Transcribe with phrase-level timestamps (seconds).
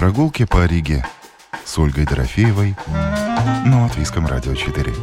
[0.00, 1.04] Прогулки по Риге
[1.62, 2.74] с Ольгой Дорофеевой
[3.66, 4.94] на Латвийском радио 4.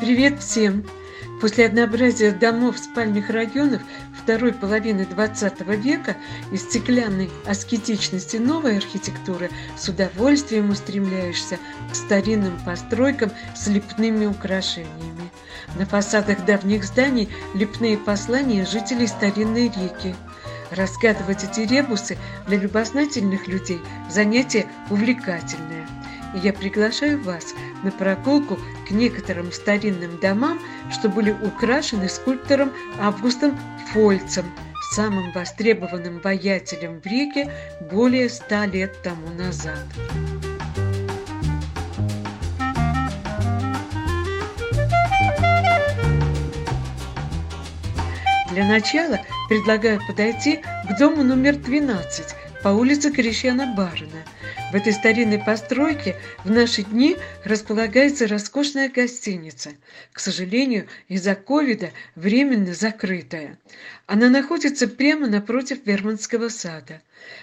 [0.00, 0.84] Привет всем!
[1.40, 3.82] После однообразия домов спальных районов
[4.16, 6.16] второй половины XX века
[6.52, 11.58] из стеклянной аскетичности новой архитектуры с удовольствием устремляешься
[11.90, 15.32] к старинным постройкам с лепными украшениями.
[15.76, 20.14] На фасадах давних зданий лепные послания жителей старинной реки.
[20.70, 22.16] Разгадывать эти ребусы
[22.46, 23.80] для любознательных людей–
[24.10, 25.86] занятие увлекательное.
[26.34, 28.56] И я приглашаю вас на прогулку
[28.86, 30.60] к некоторым старинным домам,
[30.92, 33.58] что были украшены скульптором Августом
[33.92, 34.46] Фольцем,
[34.94, 37.52] самым востребованным воятелем в Риге
[37.90, 39.84] более ста лет тому назад.
[48.52, 49.18] Для начала
[49.50, 54.24] предлагаю подойти к дому номер 12 по улице Крещена Барина.
[54.70, 59.70] В этой старинной постройке в наши дни располагается роскошная гостиница,
[60.12, 63.58] к сожалению, из-за ковида временно закрытая.
[64.06, 67.02] Она находится прямо напротив Верманского сада.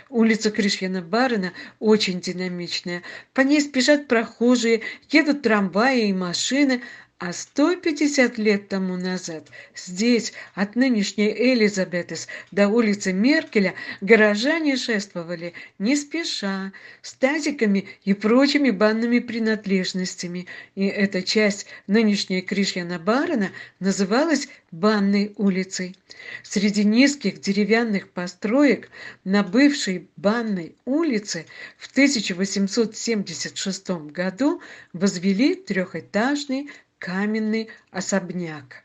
[0.09, 3.03] Улица Кришьяна Барина очень динамичная.
[3.33, 6.83] По ней спешат прохожие, едут трамваи и машины,
[7.19, 15.95] а 150 лет тому назад здесь, от нынешней Элизабетес до улицы Меркеля, горожане шествовали не
[15.95, 25.33] спеша, с тазиками и прочими банными принадлежностями, и эта часть нынешней Кришьяна Барона называлась Банной
[25.37, 25.95] улицей.
[26.43, 28.89] Среди низких деревянных построек
[29.23, 31.45] на бывшей Банной улице
[31.77, 38.83] в 1876 году возвели трехэтажный каменный особняк.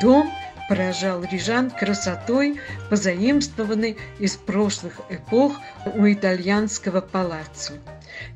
[0.00, 0.30] Дом
[0.70, 2.60] поражал рижан красотой,
[2.90, 7.72] позаимствованной из прошлых эпох у итальянского палаццо.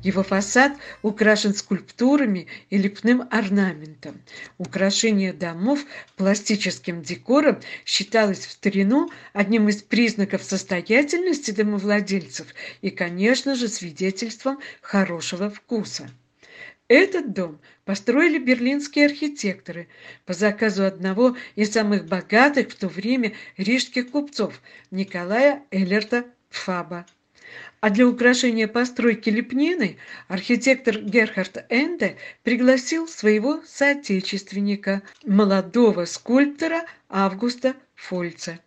[0.03, 4.19] Его фасад украшен скульптурами и лепным орнаментом.
[4.57, 5.79] Украшение домов
[6.17, 12.47] пластическим декором считалось в старину одним из признаков состоятельности домовладельцев
[12.81, 16.09] и, конечно же, свидетельством хорошего вкуса.
[16.87, 19.87] Этот дом построили берлинские архитекторы
[20.25, 27.07] по заказу одного из самых богатых в то время рижских купцов Николая Эллерта Фаба.
[27.79, 29.97] А для украшения постройки Лепнины
[30.27, 38.59] архитектор Герхард Энде пригласил своего соотечественника, молодого скульптора Августа Фольца.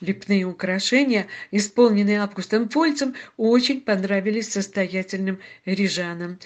[0.00, 6.38] Лепные украшения, исполненные Августом Фольцем, очень понравились состоятельным рижанам.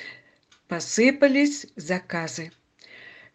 [0.72, 2.50] Посыпались заказы.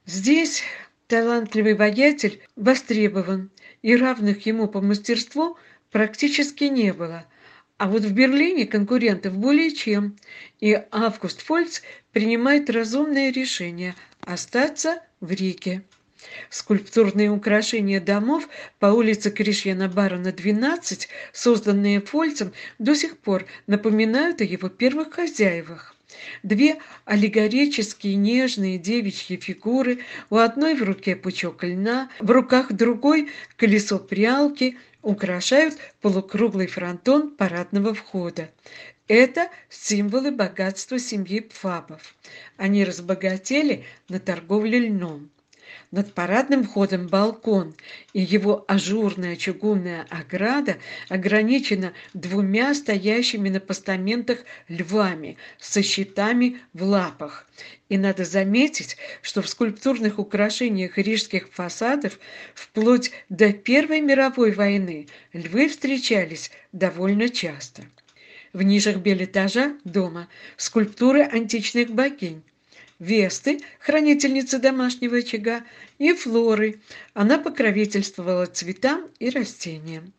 [0.08, 0.64] Здесь
[1.06, 3.52] талантливый воятель востребован,
[3.84, 5.56] и равных ему по мастерству
[5.92, 7.28] практически не было–
[7.78, 10.18] а вот в Берлине конкурентов более чем,
[10.59, 11.81] и Август Фольц
[12.12, 15.84] принимает разумное решение остаться в Риге.
[16.50, 18.50] Скульптурные украшения домов
[18.80, 25.94] по улице Кришьяна Барона 12, созданные Фольцем, до сих пор напоминают о его первых хозяевах.
[26.44, 34.00] Две аллегорические нежные девичьи фигуры, у одной в руке пучок льна, в руках другой колесо
[34.00, 38.50] прялки, украшают полукруглый фронтон парадного входа.
[39.07, 42.16] Это символы богатства семьи Пфабов.
[42.57, 45.29] Они разбогатели на торговле льном.
[45.90, 47.74] Над парадным входом балкон,
[48.12, 50.75] и его ажурная чугунная ограда
[51.08, 57.48] ограничена двумя стоящими на постаментах львами со щитами в лапах.
[57.88, 62.19] И надо заметить, что в скульптурных украшениях рижских фасадов
[62.54, 67.84] вплоть до Первой мировой войны львы встречались довольно часто.
[68.52, 72.44] В нишах белэтажа дома скульптуры античных богинь,
[72.99, 75.63] Весты, хранительницы домашнего очага,
[75.99, 76.79] и Флоры.
[77.13, 80.13] Она покровительствовала цветам и растениям.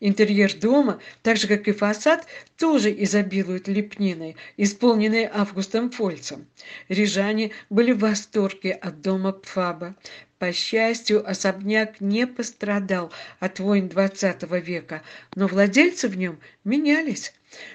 [0.00, 2.26] Интерьер дома, так же как и фасад,
[2.58, 6.46] тоже изобилует лепниной, исполненной Августом Фольцем.
[6.88, 9.94] Рижане были в восторге от дома Пфаба.
[10.40, 15.02] По счастью, особняк не пострадал от войн XX века,
[15.34, 17.34] но владельцы в нем менялись.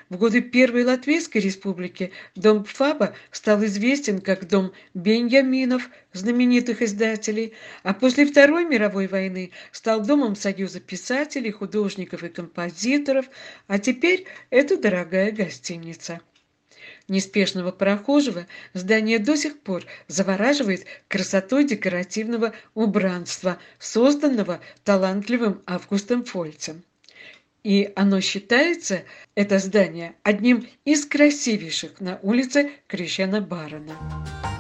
[0.10, 7.54] В годы Первой Латвийской республики дом Пфаба стал известен как дом Беньяминов, знаменитых издателей,
[7.84, 13.28] а после Второй мировой войны стал домом Союза писателей, художников и композиторов,
[13.68, 16.20] а теперь это дорогая гостиница.
[17.07, 26.84] Неспешного прохожего здание до сих пор завораживает красотой декоративного убранства, созданного талантливым Августом Фольцем.
[27.63, 29.04] И оно считается,
[29.34, 34.55] это здание, одним из красивейших на улице Крещена Барона.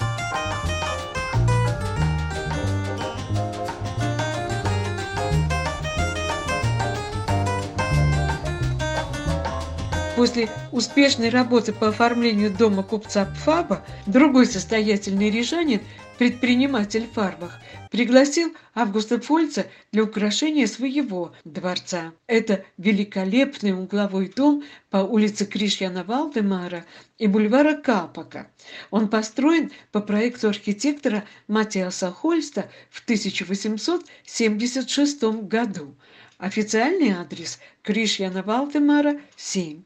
[10.15, 15.81] После успешной работы по оформлению дома купца Пфаба, другой состоятельный рижанин,
[16.17, 17.59] предприниматель фарбах,
[17.91, 22.13] пригласил Августа Фольца для украшения своего дворца.
[22.27, 26.85] Это великолепный угловой дом по улице Кришьяна Валдемара
[27.17, 28.47] и бульвара Капака.
[28.91, 35.93] Он построен по проекту архитектора Матиаса Хольста в 1876 году.
[36.37, 39.83] Официальный адрес Кришьяна Валдемара, 7.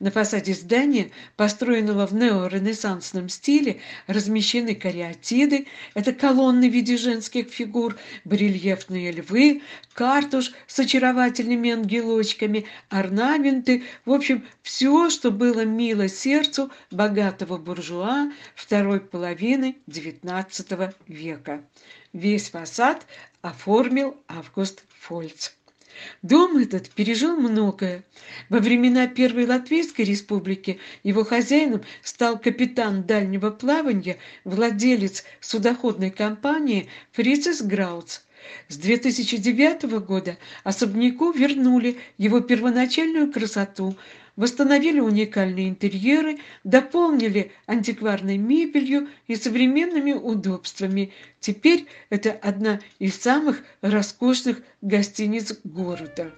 [0.00, 7.96] На фасаде здания, построенного в неоренессансном стиле, размещены кариатиды, это колонны в виде женских фигур,
[8.24, 9.62] барельефные львы,
[9.92, 19.00] картуш с очаровательными ангелочками, орнаменты, в общем, все, что было мило сердцу богатого буржуа второй
[19.00, 21.64] половины XIX века.
[22.12, 23.06] Весь фасад
[23.42, 25.50] оформил Август Фольц.
[26.22, 28.04] Дом этот пережил многое.
[28.48, 37.62] Во времена Первой Латвийской республики его хозяином стал капитан дальнего плавания, владелец судоходной компании Фрицис
[37.62, 38.20] Грауц.
[38.68, 43.96] С 2009 года особняку вернули его первоначальную красоту–
[44.36, 51.12] восстановили уникальные интерьеры, дополнили антикварной мебелью и современными удобствами.
[51.40, 56.32] Теперь это одна из самых роскошных гостиниц города.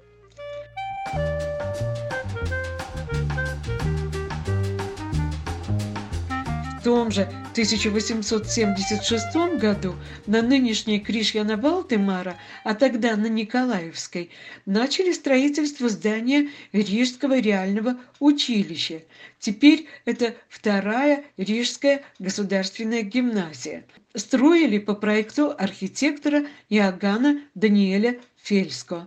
[6.96, 9.94] Том же 1876 году
[10.26, 14.31] на нынешней Кришьяна Балтемара, а тогда на Николаевской,
[14.64, 19.02] начали строительство здания Рижского реального училища.
[19.38, 23.84] Теперь это вторая Рижская государственная гимназия.
[24.14, 29.06] Строили по проекту архитектора Иоганна Даниэля Фельско,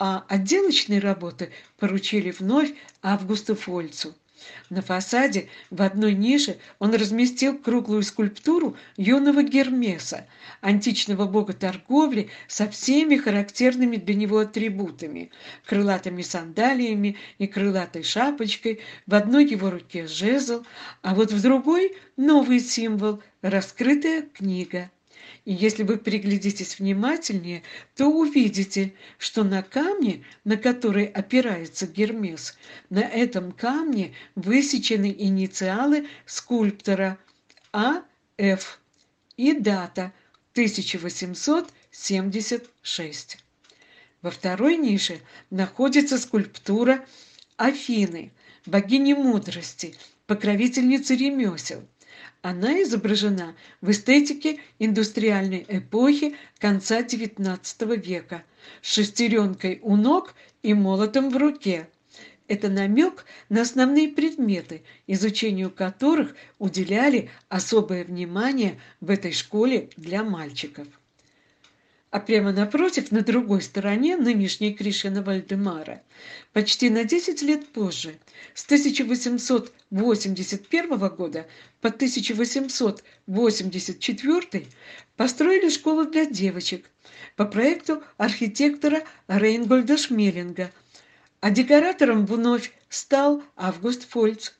[0.00, 4.16] а отделочные работы поручили вновь Августу Фольцу.
[4.70, 10.26] На фасаде в одной нише он разместил круглую скульптуру юного Гермеса,
[10.60, 15.30] античного бога торговли со всеми характерными для него атрибутами–
[15.66, 20.64] крылатыми сандалиями и крылатой шапочкой, в одной его руке жезл,
[21.02, 24.90] а вот в другой– новый символ– раскрытая книга–
[25.48, 27.62] и если вы приглядитесь внимательнее,
[27.96, 32.54] то увидите, что на камне, на который опирается Гермес,
[32.90, 37.16] на этом камне высечены инициалы скульптора
[37.72, 38.78] А.Ф.
[39.38, 40.12] и дата
[40.52, 43.38] 1876.
[44.20, 47.06] Во второй нише находится скульптура
[47.56, 48.32] Афины,
[48.66, 49.94] богини мудрости,
[50.26, 51.88] покровительницы ремесел.
[52.42, 58.44] Она изображена в эстетике индустриальной эпохи конца XIX века
[58.80, 61.88] с шестеренкой у ног и молотом в руке.
[62.46, 70.86] Это намек на основные предметы, изучению которых уделяли особое внимание в этой школе для мальчиков
[72.10, 76.02] а прямо напротив, на другой стороне нынешней Кришина Вальдемара,
[76.52, 78.18] почти на 10 лет позже,
[78.54, 81.46] с 1881 года
[81.80, 84.66] по 1884
[85.16, 86.90] построили школу для девочек
[87.36, 90.72] по проекту архитектора Рейнгольда Шмелинга,
[91.40, 94.52] а декоратором вновь стал Август Фольц.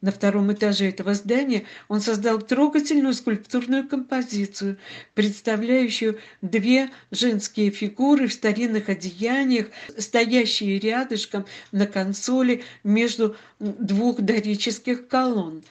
[0.00, 4.78] На втором этаже этого здания он создал трогательную скульптурную композицию,
[5.12, 9.66] представляющую две женские фигуры в старинных одеяниях,
[9.98, 15.62] стоящие рядышком на консоли между двух дорических колонн.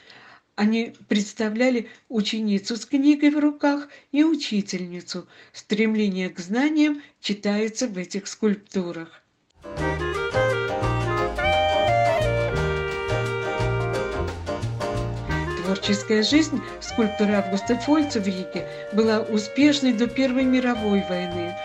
[0.53, 5.27] Они представляли ученицу с книгой в руках и учительницу.
[5.53, 9.24] Стремление к знаниям читается в этих скульптурах.
[15.79, 21.55] Творческая жизнь скульптора Августа Фольца в Риге была успешной до Первой мировой войны.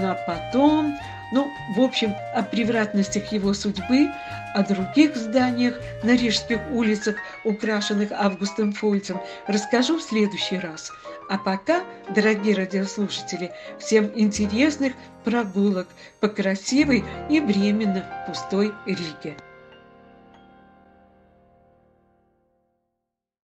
[0.00, 0.96] А потом,
[1.32, 4.08] ну, в общем, о превратностях его судьбы,
[4.54, 10.92] о других зданиях на рижских улицах, украшенных Августом Фольцем, расскажу в следующий раз.
[11.28, 11.82] А пока,
[12.14, 14.92] дорогие радиослушатели, всем интересных
[15.24, 15.88] прогулок
[16.20, 19.36] по красивой и временно пустой Риге.